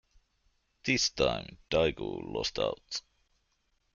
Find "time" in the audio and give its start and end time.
1.11-1.59